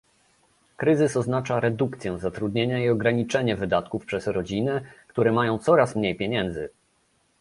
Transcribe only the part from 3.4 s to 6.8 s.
wydatków przez rodziny, które mają coraz mniej pieniędzy